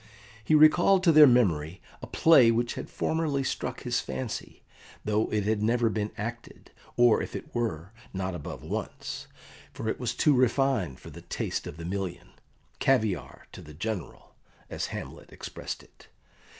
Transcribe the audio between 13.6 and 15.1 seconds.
the general," as